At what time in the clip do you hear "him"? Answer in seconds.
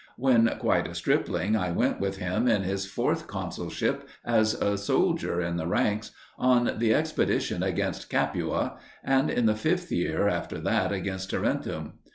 2.17-2.47